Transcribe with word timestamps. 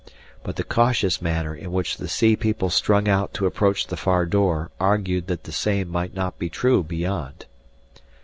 But 0.41 0.55
the 0.55 0.63
cautious 0.63 1.21
manner 1.21 1.53
in 1.55 1.71
which 1.71 1.97
the 1.97 2.07
sea 2.07 2.35
people 2.35 2.71
strung 2.71 3.07
out 3.07 3.35
to 3.35 3.45
approach 3.45 3.85
the 3.85 3.95
far 3.95 4.25
door 4.25 4.71
argued 4.79 5.27
that 5.27 5.43
the 5.43 5.51
same 5.51 5.87
might 5.89 6.15
not 6.15 6.39
be 6.39 6.49
true 6.49 6.81
beyond. 6.81 7.45